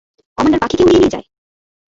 Commander 0.37 0.61
পাখিকে 0.61 0.83
উড়িয়ে 0.83 0.99
নিয়ে 0.99 1.13
যায়! 1.13 1.25